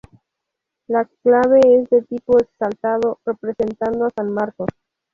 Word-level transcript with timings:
La 0.87 1.05
clave 1.21 1.59
es 1.63 1.87
de 1.91 2.01
tipo 2.01 2.39
exaltado 2.39 3.19
representando 3.23 4.07
a 4.07 4.11
San 4.17 4.33
Marcos. 4.33 4.69